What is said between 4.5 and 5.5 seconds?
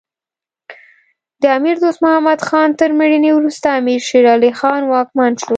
خان واکمن شو.